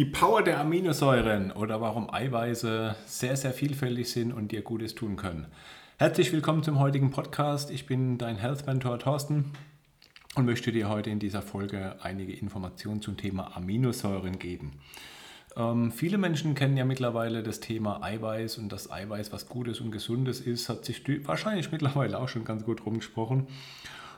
[0.00, 5.16] Die Power der Aminosäuren oder warum Eiweiße sehr, sehr vielfältig sind und dir Gutes tun
[5.16, 5.46] können.
[5.98, 7.70] Herzlich willkommen zum heutigen Podcast.
[7.70, 9.52] Ich bin dein Health Mentor Thorsten
[10.36, 14.72] und möchte dir heute in dieser Folge einige Informationen zum Thema Aminosäuren geben.
[15.54, 19.90] Ähm, viele Menschen kennen ja mittlerweile das Thema Eiweiß und das Eiweiß, was Gutes und
[19.90, 23.48] Gesundes ist, hat sich wahrscheinlich mittlerweile auch schon ganz gut rumgesprochen.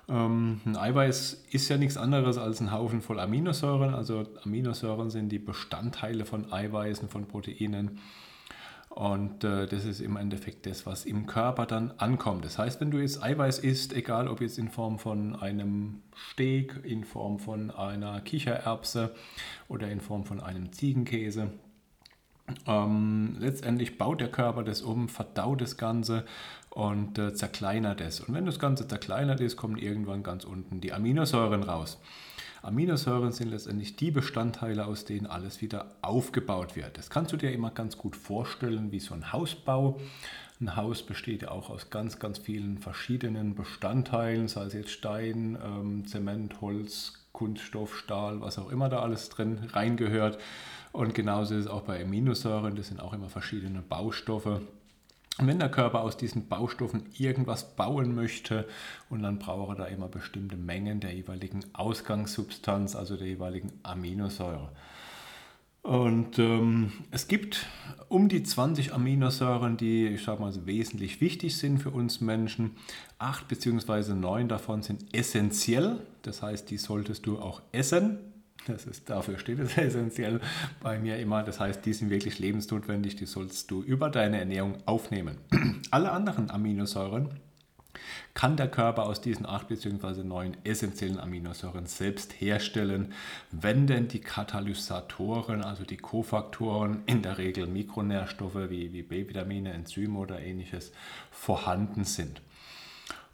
[0.08, 3.94] Ähm, ein Eiweiß ist ja nichts anderes als ein Haufen voll Aminosäuren.
[3.94, 8.00] Also Aminosäuren sind die Bestandteile von Eiweißen, von Proteinen.
[8.94, 12.44] Und äh, das ist im Endeffekt das, was im Körper dann ankommt.
[12.44, 16.80] Das heißt, wenn du jetzt Eiweiß isst, egal ob jetzt in Form von einem Steak,
[16.84, 19.14] in Form von einer Kichererbse
[19.68, 21.52] oder in Form von einem Ziegenkäse,
[22.66, 26.24] ähm, letztendlich baut der Körper das um, verdaut das Ganze
[26.70, 28.20] und äh, zerkleinert es.
[28.20, 32.00] Und wenn das Ganze zerkleinert ist, kommen irgendwann ganz unten die Aminosäuren raus.
[32.62, 36.96] Aminosäuren sind letztendlich die Bestandteile, aus denen alles wieder aufgebaut wird.
[36.96, 40.00] Das kannst du dir immer ganz gut vorstellen wie so ein Hausbau.
[40.60, 45.58] Ein Haus besteht ja auch aus ganz, ganz vielen verschiedenen Bestandteilen, sei es jetzt Stein,
[45.60, 50.38] ähm, Zement, Holz, Kunststoff, Stahl, was auch immer da alles drin reingehört.
[50.92, 54.60] Und genauso ist es auch bei Aminosäuren, das sind auch immer verschiedene Baustoffe.
[55.38, 58.68] Und wenn der Körper aus diesen Baustoffen irgendwas bauen möchte,
[59.08, 64.70] und dann braucht er da immer bestimmte Mengen der jeweiligen Ausgangssubstanz, also der jeweiligen Aminosäure.
[65.80, 67.66] Und ähm, es gibt
[68.08, 72.76] um die 20 Aminosäuren, die, ich sage mal, wesentlich wichtig sind für uns Menschen.
[73.18, 74.12] Acht bzw.
[74.12, 78.18] neun davon sind essentiell, das heißt, die solltest du auch essen.
[78.66, 80.40] Das ist, dafür steht es essentiell
[80.80, 81.42] bei mir immer.
[81.42, 85.38] Das heißt, die sind wirklich lebensnotwendig, die sollst du über deine Ernährung aufnehmen.
[85.90, 87.40] Alle anderen Aminosäuren
[88.34, 90.22] kann der Körper aus diesen acht bzw.
[90.24, 93.12] neun essentiellen Aminosäuren selbst herstellen,
[93.50, 100.18] wenn denn die Katalysatoren, also die Kofaktoren, in der Regel Mikronährstoffe wie, wie B-Vitamine, Enzyme
[100.18, 100.92] oder ähnliches,
[101.30, 102.40] vorhanden sind.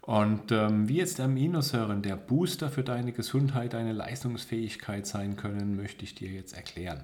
[0.09, 6.03] Und ähm, wie jetzt Aminosäuren der Booster für deine Gesundheit, deine Leistungsfähigkeit sein können, möchte
[6.03, 7.03] ich dir jetzt erklären.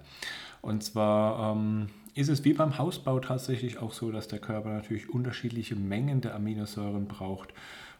[0.59, 5.07] Und zwar ähm, ist es wie beim Hausbau tatsächlich auch so, dass der Körper natürlich
[5.07, 7.53] unterschiedliche Mengen der Aminosäuren braucht,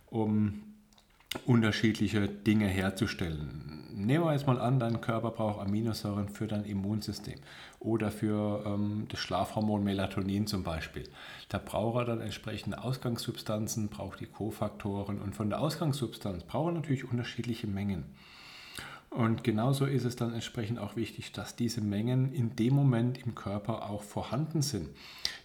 [0.09, 0.63] um
[1.45, 3.75] unterschiedliche Dinge herzustellen.
[3.97, 7.39] Nehmen wir jetzt mal an, dein Körper braucht Aminosäuren für dein Immunsystem
[7.79, 11.07] oder für ähm, das Schlafhormon Melatonin zum Beispiel.
[11.47, 16.79] Da braucht er dann entsprechende Ausgangssubstanzen, braucht die Kofaktoren und von der Ausgangssubstanz braucht er
[16.79, 18.03] natürlich unterschiedliche Mengen.
[19.09, 23.33] Und genauso ist es dann entsprechend auch wichtig, dass diese Mengen in dem Moment im
[23.33, 24.89] Körper auch vorhanden sind.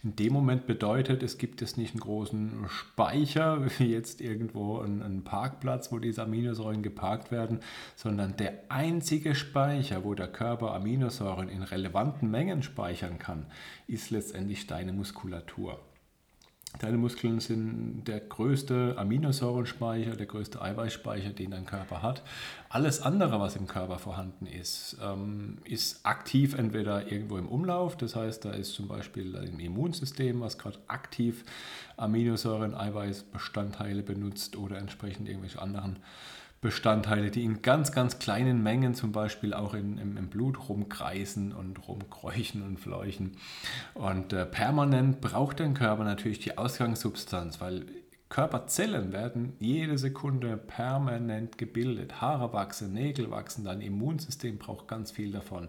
[0.03, 5.23] In dem Moment bedeutet, es gibt es nicht einen großen Speicher, wie jetzt irgendwo ein,
[5.23, 7.59] Parkplatz, wo diese Aminosäuren geparkt werden,
[7.95, 13.45] sondern der einzige Speicher, wo der Körper Aminosäuren in relevanten Mengen speichern kann,
[13.87, 15.79] ist letztendlich deine Muskulatur.
[16.79, 22.23] Deine Muskeln sind der größte Aminosäurenspeicher, der größte Eiweißspeicher, den dein Körper hat.
[22.69, 28.15] Alles andere, was im Körper vorhanden ist, ähm, ist aktiv entweder irgendwo im Umlauf, das
[28.15, 31.43] heißt, da ist zum Beispiel ein Immunsystem, was gerade aktiv
[31.97, 35.97] Aminosäuren, Eiweißbestandteile benutzt oder entsprechend irgendwelche anderen
[36.61, 41.53] Bestandteile, die in ganz, ganz kleinen Mengen zum Beispiel auch in, im, im Blut rumkreisen
[41.53, 43.31] und rumkräuchen und fleuchen.
[43.95, 47.85] Und äh, permanent braucht dein Körper natürlich die Ausgangssubstanz, weil
[48.29, 52.21] Körperzellen werden jede Sekunde permanent gebildet.
[52.21, 55.67] Haare wachsen, Nägel wachsen, dein Immunsystem braucht ganz viel davon.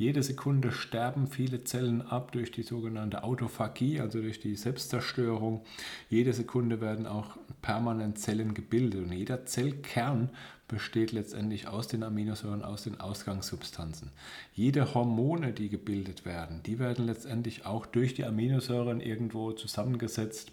[0.00, 5.60] Jede Sekunde sterben viele Zellen ab durch die sogenannte Autophagie, also durch die Selbstzerstörung.
[6.08, 10.30] Jede Sekunde werden auch permanent Zellen gebildet und jeder Zellkern
[10.68, 14.10] besteht letztendlich aus den Aminosäuren, aus den Ausgangssubstanzen.
[14.54, 20.50] Jede Hormone, die gebildet werden, die werden letztendlich auch durch die Aminosäuren irgendwo zusammengesetzt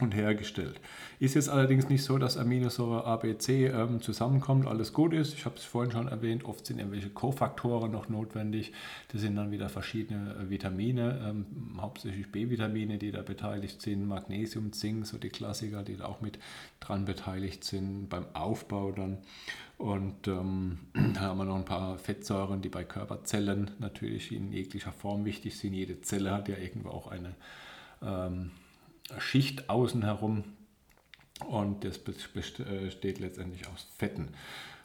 [0.00, 0.80] und hergestellt.
[1.20, 5.34] Ist jetzt allerdings nicht so, dass Aminosäure ABC ähm, zusammenkommt, alles gut ist.
[5.34, 8.72] Ich habe es vorhin schon erwähnt, oft sind irgendwelche Kofaktoren noch notwendig.
[9.12, 11.46] Das sind dann wieder verschiedene äh, Vitamine, ähm,
[11.80, 16.40] hauptsächlich B-Vitamine, die da beteiligt sind, Magnesium, Zink, so die Klassiker, die da auch mit
[16.80, 19.18] dran beteiligt sind beim Aufbau dann.
[19.78, 20.80] Und ähm,
[21.14, 25.56] da haben wir noch ein paar Fettsäuren, die bei Körperzellen natürlich in jeglicher Form wichtig
[25.56, 25.72] sind.
[25.72, 27.36] Jede Zelle hat ja irgendwo auch eine
[28.02, 28.50] ähm,
[29.18, 30.44] Schicht außen herum
[31.46, 34.28] und das besteht letztendlich aus Fetten.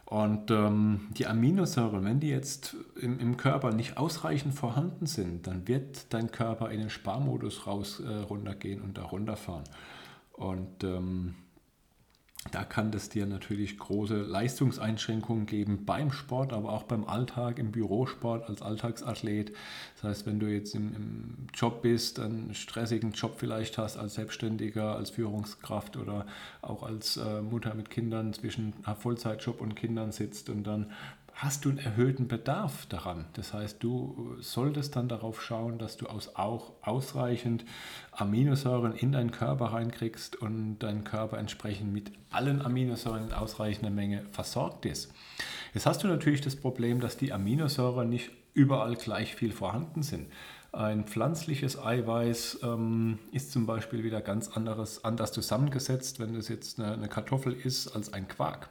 [0.06, 5.68] Und ähm, die Aminosäuren, wenn die jetzt im, im, Körper nicht ausreichend vorhanden sind, dann
[5.68, 9.66] wird dein Körper in den Sparmodus raus äh, runtergehen und da runterfahren.
[10.34, 11.36] Und ähm,
[12.52, 17.72] da kann es dir natürlich große Leistungseinschränkungen geben beim Sport, aber auch beim Alltag, im
[17.72, 19.52] Bürosport als Alltagsathlet.
[19.96, 24.14] Das heißt, wenn du jetzt im, im, Job bist, einen stressigen Job vielleicht hast als
[24.16, 26.26] Selbstständiger, als Führungskraft oder
[26.62, 30.92] auch als äh, Mutter mit Kindern zwischen Vollzeitjob und Kindern sitzt und dann
[31.40, 33.26] hast du einen erhöhten Bedarf daran.
[33.34, 37.64] Das heißt, du solltest dann darauf schauen, dass du auch ausreichend
[38.12, 44.26] Aminosäuren in deinen Körper reinkriegst und dein Körper entsprechend mit allen Aminosäuren in ausreichender Menge
[44.32, 45.14] versorgt ist.
[45.74, 50.28] Jetzt hast du natürlich das Problem, dass die Aminosäuren nicht überall gleich viel vorhanden sind.
[50.74, 56.82] Ein pflanzliches Eiweiß ähm, ist zum Beispiel wieder ganz anderes, anders zusammengesetzt, wenn es jetzt
[56.82, 58.70] eine, eine Kartoffel ist, als ein Quark.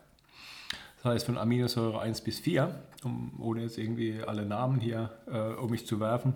[1.02, 2.74] Das heißt von Aminosäure 1 bis 4,
[3.04, 6.34] um, ohne jetzt irgendwie alle Namen hier äh, um mich zu werfen.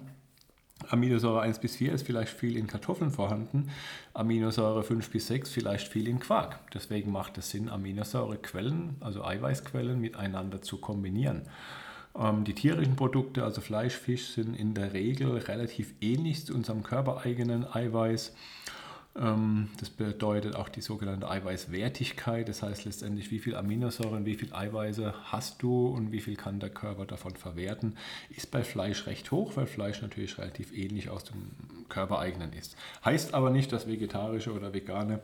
[0.88, 3.70] Aminosäure 1 bis 4 ist vielleicht viel in Kartoffeln vorhanden,
[4.14, 6.58] Aminosäure 5 bis 6 vielleicht viel in Quark.
[6.72, 11.42] Deswegen macht es Sinn, Aminosäurequellen, also Eiweißquellen, miteinander zu kombinieren.
[12.18, 16.82] Ähm, die tierischen Produkte, also Fleisch, Fisch, sind in der Regel relativ ähnlich zu unserem
[16.82, 18.34] körpereigenen Eiweiß.
[19.16, 24.52] Ähm, das bedeutet auch die sogenannte Eiweißwertigkeit, das heißt letztendlich, wie viel Aminosäuren, wie viel
[24.52, 27.96] Eiweiße hast du und wie viel kann der Körper davon verwerten,
[28.30, 31.50] ist bei Fleisch recht hoch, weil Fleisch natürlich relativ ähnlich aus dem
[31.92, 32.76] körpereigenen ist.
[33.04, 35.20] Heißt aber nicht, dass vegetarische oder vegane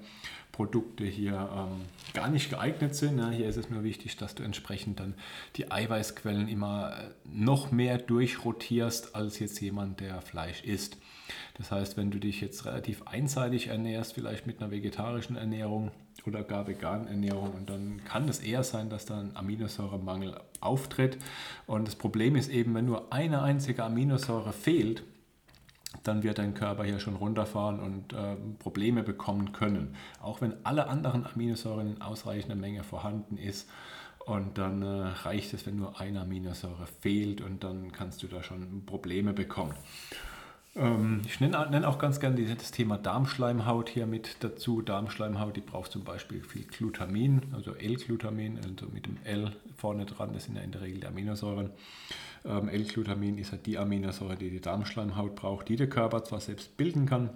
[0.52, 1.82] Produkte hier ähm,
[2.14, 3.18] gar nicht geeignet sind.
[3.18, 5.14] Ja, hier ist es nur wichtig, dass du entsprechend dann
[5.56, 10.98] die Eiweißquellen immer äh, noch mehr durchrotierst als jetzt jemand, der Fleisch isst.
[11.54, 15.90] Das heißt, wenn du dich jetzt relativ einseitig ernährst, vielleicht mit einer vegetarischen Ernährung
[16.26, 21.18] oder gar veganen Ernährung, und dann kann es eher sein, dass da ein Aminosäuremangel auftritt.
[21.66, 25.04] Und das Problem ist eben, wenn nur eine einzige Aminosäure fehlt,
[26.02, 29.96] dann wird dein Körper hier schon runterfahren und äh, Probleme bekommen können.
[30.20, 33.68] Auch wenn alle anderen Aminosäuren in ausreichender Menge vorhanden ist.
[34.26, 38.42] Und dann äh, reicht es, wenn nur eine Aminosäure fehlt und dann kannst du da
[38.42, 39.74] schon Probleme bekommen.
[40.76, 44.82] Ähm, ich nenne, auch ganz gerne das Thema Darmschleimhaut hier mit dazu.
[44.82, 50.32] Darmschleimhaut, die braucht zum Beispiel viel Glutamin, also L-Glutamin, also mit dem L vorne dran,
[50.32, 51.70] das sind ja in der Regel die Aminosäuren.
[52.44, 56.76] Ähm, L-Glutamin ist halt die Aminosäure, die die Darmschleimhaut braucht, die der Körper zwar selbst
[56.76, 57.30] bilden kann,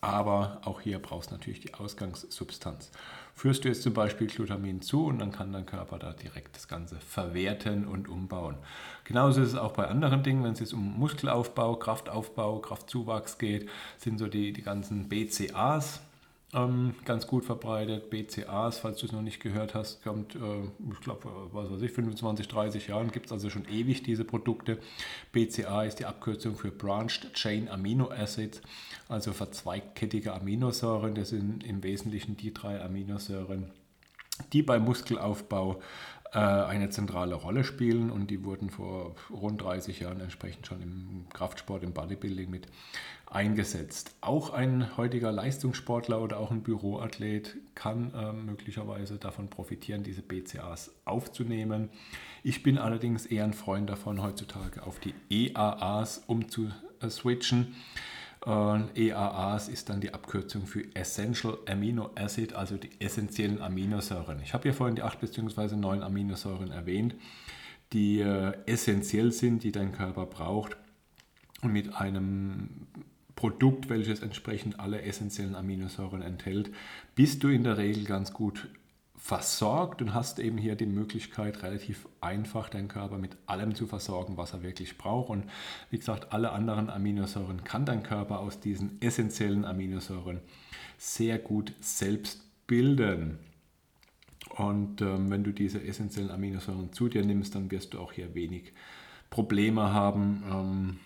[0.00, 2.90] aber auch hier brauchst du natürlich die Ausgangssubstanz.
[3.34, 6.66] Führst du jetzt zum Beispiel Glutamin zu und dann kann dein Körper da direkt das
[6.66, 8.56] Ganze verwerten und umbauen.
[9.04, 13.68] Genauso ist es auch bei anderen Dingen, wenn es jetzt um Muskelaufbau, Kraftaufbau, Kraftzuwachs geht,
[13.96, 16.00] sind so die, die ganzen BCAs,
[16.54, 18.08] ähm, ganz gut verbreitet.
[18.08, 20.62] BCAs, falls du es noch nicht gehört hast, kommt, äh,
[20.92, 24.78] ich glaube, was weiß ich, 25, 30 Jahren gibt es also schon ewig diese Produkte.
[25.32, 28.62] BCA ist die Abkürzung für Branched Chain Amino Acids,
[29.08, 31.14] also verzweigkettige Aminosäuren.
[31.14, 33.70] Das sind im Wesentlichen die drei Aminosäuren,
[34.54, 35.78] die beim Muskelaufbau äh,
[36.36, 41.82] eine zentrale Rolle spielen und die wurden vor rund 30 Jahren entsprechend schon im Kraftsport,
[41.82, 42.66] im Bodybuilding mit
[43.30, 44.14] eingesetzt.
[44.20, 50.92] Auch ein heutiger Leistungssportler oder auch ein Büroathlet kann äh, möglicherweise davon profitieren, diese BCAs
[51.04, 51.90] aufzunehmen.
[52.42, 57.62] Ich bin allerdings eher ein Freund davon, heutzutage auf die EAAs umzuswitchen.
[57.62, 64.40] Äh, EAAs ist dann die Abkürzung für Essential Amino Acid, also die essentiellen Aminosäuren.
[64.42, 65.76] Ich habe ja vorhin die 8 bzw.
[65.76, 67.14] 9 Aminosäuren erwähnt,
[67.92, 70.76] die äh, essentiell sind, die dein Körper braucht.
[71.62, 72.86] Und mit einem
[73.34, 76.70] Produkt, welches entsprechend alle essentiellen Aminosäuren enthält,
[77.14, 78.68] bist du in der Regel ganz gut
[79.18, 84.36] versorgt und hast eben hier die Möglichkeit, relativ einfach deinen Körper mit allem zu versorgen,
[84.36, 85.30] was er wirklich braucht.
[85.30, 85.44] Und
[85.90, 90.40] wie gesagt, alle anderen Aminosäuren kann dein Körper aus diesen essentiellen Aminosäuren
[90.98, 93.38] sehr gut selbst bilden.
[94.50, 98.34] Und ähm, wenn du diese essentiellen Aminosäuren zu dir nimmst, dann wirst du auch hier
[98.34, 98.72] wenig
[99.30, 100.44] Probleme haben.
[100.50, 101.00] Ähm,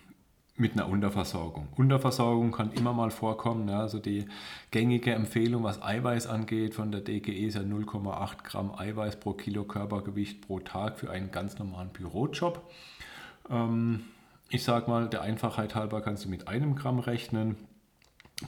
[0.55, 1.67] mit einer Unterversorgung.
[1.75, 3.67] Unterversorgung kann immer mal vorkommen.
[3.67, 4.25] Ja, also die
[4.69, 9.63] gängige Empfehlung, was Eiweiß angeht, von der DGE ist ja 0,8 Gramm Eiweiß pro Kilo
[9.63, 12.61] Körpergewicht pro Tag für einen ganz normalen Bürojob.
[13.49, 14.01] Ähm,
[14.49, 17.57] ich sage mal, der Einfachheit halber kannst du mit einem Gramm rechnen.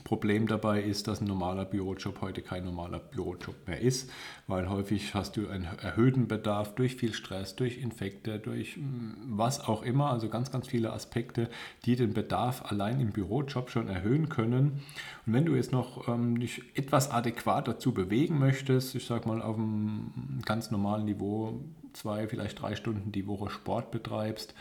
[0.04, 4.10] Problem dabei ist, dass ein normaler Bürojob heute kein normaler Bürojob mehr ist,
[4.46, 9.60] weil häufig hast du einen erhöhten Bedarf durch viel Stress, durch Infekte, durch mm, was
[9.60, 11.48] auch immer, also ganz, ganz viele Aspekte,
[11.84, 14.82] die den Bedarf allein im Bürojob schon erhöhen können.
[15.26, 19.42] Und wenn du jetzt noch ähm, dich etwas adäquat dazu bewegen möchtest, ich sage mal
[19.42, 21.60] auf einem ganz normalen Niveau,
[21.92, 24.54] zwei, vielleicht drei Stunden die Woche Sport betreibst,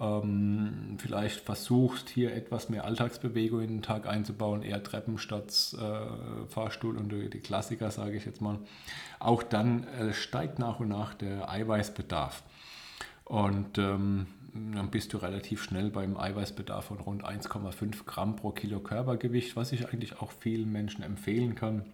[0.00, 6.46] ähm, vielleicht versuchst, hier etwas mehr Alltagsbewegung in den Tag einzubauen, eher Treppen statt äh,
[6.48, 8.58] Fahrstuhl und die Klassiker, sage ich jetzt mal,
[9.18, 12.42] auch dann äh, steigt nach und nach der Eiweißbedarf.
[13.24, 18.80] Und ähm, dann bist du relativ schnell beim Eiweißbedarf von rund 1,5 Gramm pro Kilo
[18.80, 21.84] Körpergewicht, was ich eigentlich auch vielen Menschen empfehlen kann.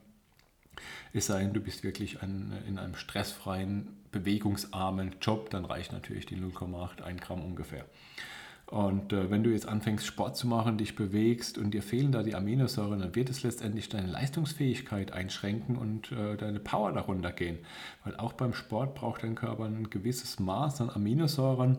[1.12, 6.25] Es sei denn, du bist wirklich ein, in einem stressfreien, bewegungsarmen Job, dann reicht natürlich
[6.25, 7.85] die 0,8, 1 Gramm ungefähr.
[8.66, 12.23] Und äh, wenn du jetzt anfängst, Sport zu machen, dich bewegst und dir fehlen da
[12.23, 17.59] die Aminosäuren, dann wird es letztendlich deine Leistungsfähigkeit einschränken und äh, deine Power darunter gehen.
[18.04, 21.78] Weil auch beim Sport braucht dein Körper ein gewisses Maß an Aminosäuren,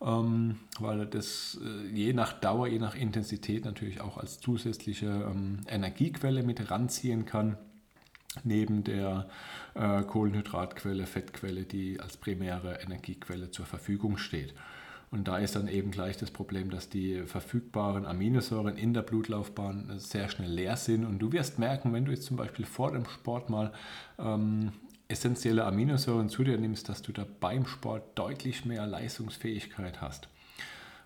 [0.00, 5.62] ähm, weil das äh, je nach Dauer, je nach Intensität natürlich auch als zusätzliche ähm,
[5.66, 7.58] Energiequelle mit ranziehen kann
[8.44, 9.28] neben der
[9.74, 14.54] äh, Kohlenhydratquelle, Fettquelle, die als primäre Energiequelle zur Verfügung steht.
[15.10, 19.98] Und da ist dann eben gleich das Problem, dass die verfügbaren Aminosäuren in der Blutlaufbahn
[19.98, 21.04] sehr schnell leer sind.
[21.04, 23.72] Und du wirst merken, wenn du jetzt zum Beispiel vor dem Sport mal
[24.18, 24.72] ähm,
[25.08, 30.28] essentielle Aminosäuren zu dir nimmst, dass du da beim Sport deutlich mehr Leistungsfähigkeit hast.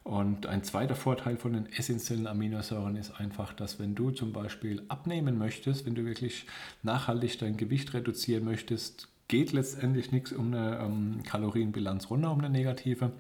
[0.03, 4.83] Und ein zweiter Vorteil von den essentiellen Aminosäuren ist einfach, dass wenn du zum Beispiel
[4.89, 6.47] abnehmen möchtest, wenn du wirklich
[6.83, 12.51] nachhaltig dein Gewicht reduzieren möchtest, geht letztendlich nichts um eine ähm, Kalorienbilanz runter, um eine
[12.51, 13.13] negative.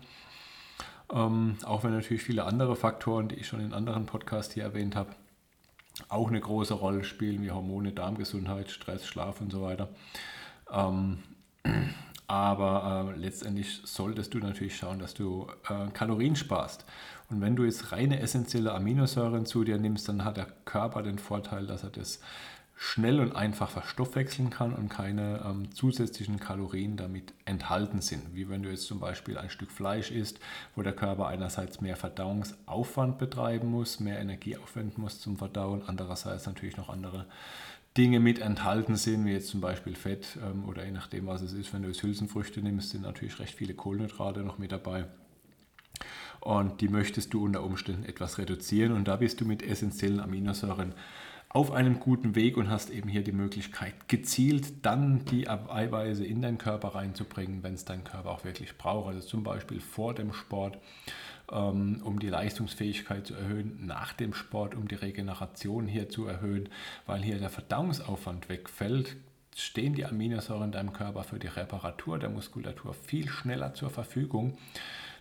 [1.13, 4.97] Ähm, auch wenn natürlich viele andere Faktoren, die ich schon in anderen Podcasts hier erwähnt
[4.97, 5.15] habe,
[6.09, 9.91] auch eine große Rolle spielen, wie Hormone, Darmgesundheit, Stress, Schlaf und so weiter.
[10.73, 11.19] Ähm,
[12.31, 16.85] aber äh, letztendlich solltest du natürlich schauen, dass du äh, Kalorien sparst.
[17.29, 21.19] Und wenn du jetzt reine essentielle Aminosäuren zu dir nimmst, dann hat der Körper den
[21.19, 22.21] Vorteil, dass er das
[22.77, 28.33] schnell und einfach verstoffwechseln kann und keine ähm, zusätzlichen Kalorien damit enthalten sind.
[28.33, 30.39] Wie wenn du jetzt zum Beispiel ein Stück Fleisch isst,
[30.77, 36.47] wo der Körper einerseits mehr Verdauungsaufwand betreiben muss, mehr Energie aufwenden muss zum Verdauen, andererseits
[36.47, 37.27] natürlich noch andere
[37.97, 41.53] Dinge mit enthalten sind, wie jetzt zum Beispiel Fett ähm, oder je nachdem, was es
[41.53, 41.73] ist.
[41.73, 45.07] Wenn du jetzt Hülsenfrüchte nimmst, sind natürlich recht viele Kohlenhydrate noch mit dabei.
[46.41, 50.95] Und die möchtest du unter Umständen etwas reduzieren und da bist du mit essentiellen Aminosäuren
[51.51, 56.43] auf einem guten Weg und hast eben hier die Möglichkeit, gezielt dann die Eiweiße in
[56.43, 59.09] deinen Körper reinzubringen, wenn es dein Körper auch wirklich braucht.
[59.09, 60.79] Also zum Beispiel vor dem Sport,
[61.51, 66.69] um die Leistungsfähigkeit zu erhöhen, nach dem Sport, um die Regeneration hier zu erhöhen,
[67.07, 69.17] weil hier der Verdauungsaufwand wegfällt,
[69.57, 74.57] stehen die Aminosäuren in deinem Körper für die Reparatur der Muskulatur viel schneller zur Verfügung.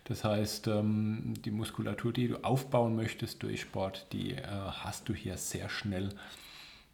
[0.04, 5.14] Das heißt, ähm, die Muskulatur, die du aufbauen möchtest durch Sport, die äh, hast du
[5.14, 6.10] hier sehr schnell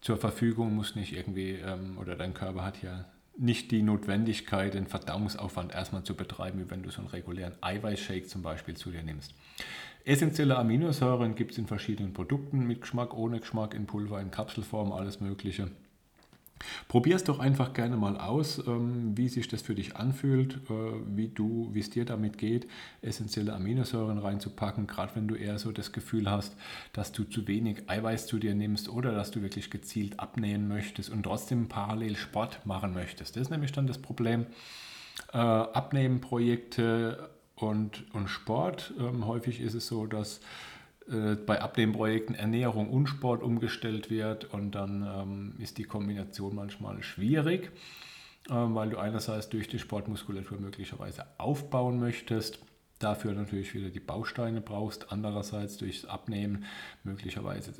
[0.00, 3.04] zur Verfügung, muss nicht irgendwie, ähm, oder dein Körper hat ja
[3.38, 8.26] nicht die Notwendigkeit, den Verdauungsaufwand erstmal zu betreiben, wie wenn du so einen regulären Eiweißshake
[8.26, 9.34] zum Beispiel zu dir nimmst.
[10.04, 14.92] Essentielle Aminosäuren gibt es in verschiedenen Produkten, mit Geschmack, ohne Geschmack, in Pulver, in Kapselform,
[14.92, 15.68] alles Mögliche.
[16.88, 21.16] Probier es doch einfach gerne mal aus, ähm, wie sich das für dich anfühlt, äh,
[21.16, 22.66] wie du, wie es dir damit geht,
[23.02, 26.56] essentielle Aminosäuren reinzupacken, gerade wenn du eher so das Gefühl hast,
[26.92, 31.10] dass du zu wenig Eiweiß zu dir nimmst oder dass du wirklich gezielt abnehmen möchtest
[31.10, 33.36] und trotzdem parallel Sport machen möchtest.
[33.36, 34.46] Das ist nämlich dann das Problem.
[35.32, 38.92] Äh, Abnehmenprojekte und, und Sport.
[38.98, 40.40] Ähm, häufig ist es so, dass
[41.10, 47.02] äh, bei Abnehmprojekten Ernährung und Sport umgestellt wird und dann ähm, ist die Kombination manchmal
[47.02, 47.70] schwierig,
[48.50, 52.58] ähm, weil du einerseits durch die Sportmuskulatur möglicherweise aufbauen möchtest,
[52.98, 56.64] dafür natürlich wieder die Bausteine brauchst, andererseits durchs Abnehmen
[57.04, 57.72] möglicherweise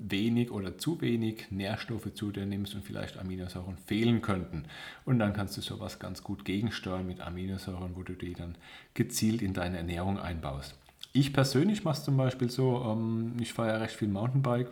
[0.00, 4.64] wenig oder zu wenig Nährstoffe zu dir nimmst und vielleicht Aminosäuren fehlen könnten.
[5.04, 8.56] Und dann kannst du sowas ganz gut gegensteuern mit Aminosäuren, wo du die dann
[8.94, 10.79] gezielt in deine Ernährung einbaust.
[11.12, 14.68] Ich persönlich mache es zum Beispiel so, ähm, ich fahre ja recht viel Mountainbike,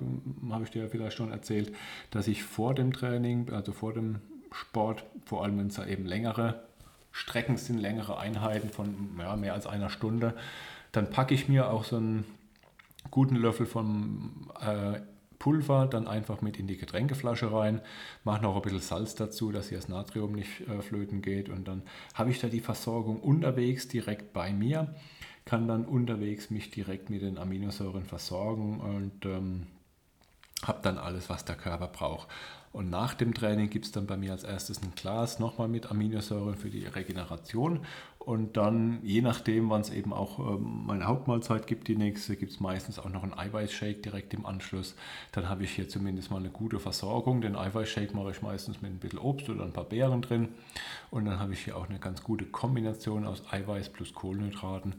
[0.50, 1.74] habe ich dir ja vielleicht schon erzählt,
[2.10, 4.20] dass ich vor dem Training, also vor dem
[4.52, 6.62] Sport, vor allem wenn es da eben längere
[7.10, 10.34] Strecken sind, längere Einheiten von ja, mehr als einer Stunde,
[10.92, 12.24] dann packe ich mir auch so einen
[13.10, 15.00] guten Löffel von äh,
[15.40, 17.80] Pulver dann einfach mit in die Getränkeflasche rein,
[18.24, 21.66] mache noch ein bisschen Salz dazu, dass hier das Natrium nicht äh, flöten geht und
[21.66, 21.82] dann
[22.14, 24.94] habe ich da die Versorgung unterwegs direkt bei mir
[25.48, 29.66] kann dann unterwegs mich direkt mit den Aminosäuren versorgen und ähm,
[30.62, 32.28] habe dann alles, was der Körper braucht.
[32.70, 35.90] Und nach dem Training gibt es dann bei mir als erstes ein Glas nochmal mit
[35.90, 37.80] Aminosäuren für die Regeneration.
[38.18, 42.52] Und dann, je nachdem, wann es eben auch ähm, meine Hauptmahlzeit gibt, die nächste, gibt
[42.52, 44.96] es meistens auch noch einen Eiweißshake direkt im Anschluss.
[45.32, 47.40] Dann habe ich hier zumindest mal eine gute Versorgung.
[47.40, 50.48] Den Eiweißshake mache ich meistens mit ein bisschen Obst oder ein paar Beeren drin.
[51.10, 54.94] Und dann habe ich hier auch eine ganz gute Kombination aus Eiweiß plus Kohlenhydraten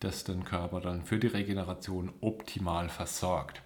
[0.00, 3.62] das den Körper dann für die Regeneration optimal versorgt.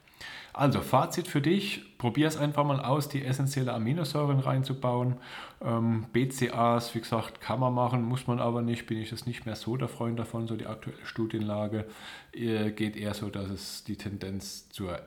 [0.55, 5.17] Also Fazit für dich, probier es einfach mal aus, die essentielle Aminosäuren reinzubauen.
[5.63, 9.47] Ähm, BCAs, wie gesagt, kann man machen, muss man aber nicht, bin ich jetzt nicht
[9.47, 11.87] mehr so der Freund davon, so die aktuelle Studienlage
[12.33, 15.01] äh, geht eher so, dass es die Tendenz zur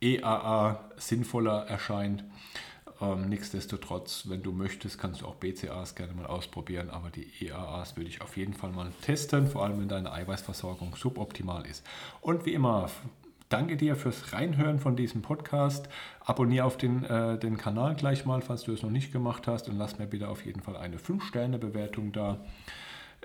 [0.00, 2.24] EAA sinnvoller erscheint.
[3.02, 7.96] Ähm, nichtsdestotrotz, wenn du möchtest, kannst du auch BCAs gerne mal ausprobieren, aber die EAAs
[7.96, 11.84] würde ich auf jeden Fall mal testen, vor allem wenn deine Eiweißversorgung suboptimal ist.
[12.20, 12.88] Und wie immer,
[13.48, 15.88] danke dir fürs Reinhören von diesem Podcast.
[16.20, 19.68] Abonniere auf den, äh, den Kanal gleich mal, falls du es noch nicht gemacht hast
[19.68, 22.38] und lass mir bitte auf jeden Fall eine 5-Sterne-Bewertung da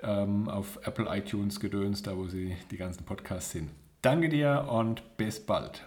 [0.02, 3.70] ähm, auf Apple iTunes Gedöns, da wo sie die ganzen Podcasts sind.
[4.02, 5.84] Danke dir und bis bald.